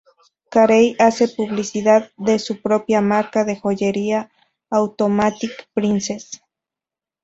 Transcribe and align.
Carey 0.49 0.95
hace 0.97 1.27
publicidad 1.27 2.09
de 2.17 2.39
su 2.39 2.59
propia 2.59 3.01
marca 3.01 3.45
de 3.45 3.59
joyería, 3.59 4.31
Automatic 4.71 5.51
Princess. 5.75 6.41